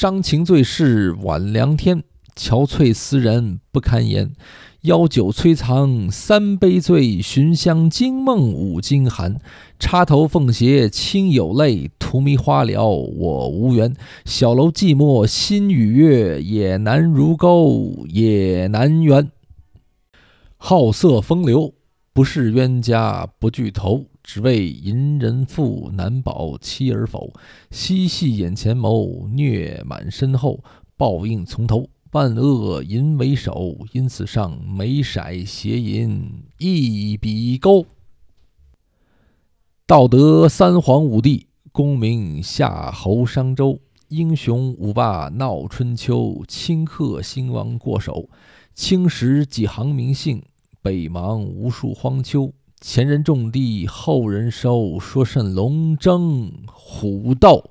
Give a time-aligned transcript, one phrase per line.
[0.00, 2.02] 伤情最是晚凉天，
[2.34, 4.32] 憔悴思人不堪言。
[4.80, 9.36] 邀酒摧藏三杯醉，寻香惊梦五更寒。
[9.78, 13.94] 插头凤斜清有泪，荼蘼花了我无缘。
[14.24, 19.30] 小楼寂寞心与月，也难如钩也难圆。
[20.56, 21.74] 好色风流，
[22.20, 27.32] 不是冤家不聚头，只为淫人妇，难保妻儿否？
[27.70, 30.62] 嬉戏眼前谋，虐满身后，
[30.98, 31.88] 报应从头。
[32.10, 37.86] 万恶淫为首，因此上眉色邪淫一笔勾。
[39.86, 48.28] 道德三皇五帝，功名夏侯商周，英雄五霸闹春秋，顷刻兴亡过手。
[48.74, 50.42] 青史几行名姓，
[50.82, 52.52] 北邙无数荒丘。
[52.80, 57.62] 前人种地，后人收，说甚龙争虎斗？